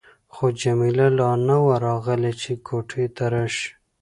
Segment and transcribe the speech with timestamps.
[0.33, 3.69] خو جميله لا نه وه راغلې چې کوټې ته راشي.